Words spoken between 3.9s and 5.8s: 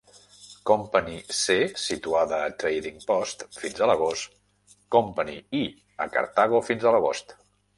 l'agost, Company I